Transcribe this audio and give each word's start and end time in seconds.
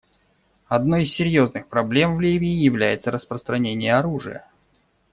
Одной 0.67 1.03
из 1.03 1.13
серьезных 1.13 1.67
проблем 1.67 2.15
в 2.15 2.21
Ливии 2.21 2.47
является 2.49 3.11
распространение 3.11 3.93
оружия. 3.95 4.47